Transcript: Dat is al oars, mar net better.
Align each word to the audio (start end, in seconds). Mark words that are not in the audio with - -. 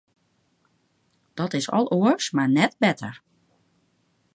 Dat 1.33 1.53
is 1.59 1.67
al 1.71 1.85
oars, 1.89 2.31
mar 2.31 2.49
net 2.49 2.73
better. 2.83 3.21